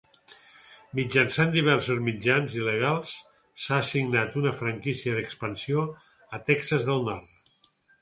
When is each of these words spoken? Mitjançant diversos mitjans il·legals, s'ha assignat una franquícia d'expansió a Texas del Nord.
Mitjançant 0.99 1.53
diversos 1.55 1.99
mitjans 2.07 2.57
il·legals, 2.61 3.13
s'ha 3.67 3.79
assignat 3.83 4.41
una 4.43 4.57
franquícia 4.65 5.17
d'expansió 5.21 5.89
a 6.41 6.45
Texas 6.53 6.93
del 6.93 7.11
Nord. 7.13 7.43